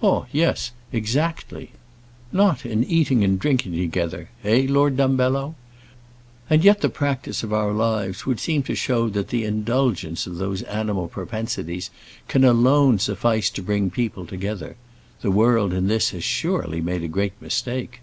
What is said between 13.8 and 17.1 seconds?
people together. The world in this has surely made a